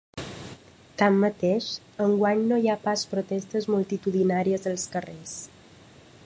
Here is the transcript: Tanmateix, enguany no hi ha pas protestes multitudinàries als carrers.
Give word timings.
Tanmateix, 1.01 1.67
enguany 2.05 2.41
no 2.53 2.59
hi 2.63 2.71
ha 2.73 2.79
pas 2.87 3.03
protestes 3.13 3.69
multitudinàries 3.75 4.67
als 4.73 4.89
carrers. 4.97 5.37